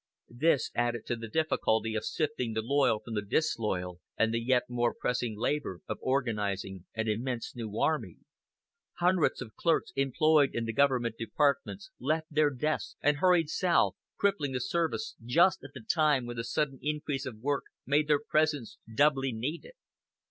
[0.33, 4.63] This added to the difficulty of sifting the loyal from the disloyal, and the yet
[4.67, 8.15] more pressing labor of organizing an immense new army.
[8.97, 14.53] Hundreds of clerks employed in the Government Departments left their desks and hurried South, crippling
[14.53, 18.79] the service just at the time when the sudden increase of work made their presence
[18.95, 19.73] doubly needed.